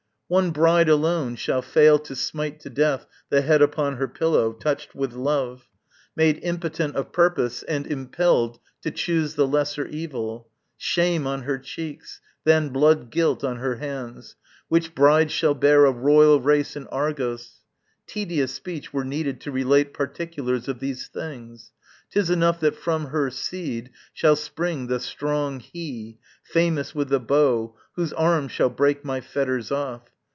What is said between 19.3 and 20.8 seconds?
to relate particulars Of